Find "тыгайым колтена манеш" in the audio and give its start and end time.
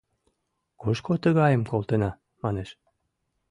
1.23-2.69